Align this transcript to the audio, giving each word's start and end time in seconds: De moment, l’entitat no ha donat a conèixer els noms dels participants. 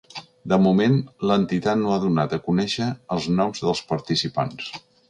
De 0.53 0.57
moment, 0.63 0.95
l’entitat 1.31 1.79
no 1.83 1.93
ha 1.97 2.01
donat 2.07 2.35
a 2.39 2.43
conèixer 2.51 2.91
els 3.19 3.33
noms 3.39 3.67
dels 3.69 3.89
participants. 3.95 4.79